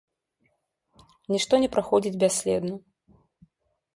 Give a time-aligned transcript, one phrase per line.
[1.33, 2.75] Нішто не праходзіць бясследна.